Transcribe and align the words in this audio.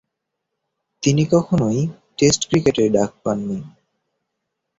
তিনি 1.03 1.23
কখনোই 1.25 1.79
টেস্ট 2.17 2.41
ক্রিকেটে 2.49 2.83
ডাক 2.89 3.11
পান 3.23 3.37
নি। 3.47 3.57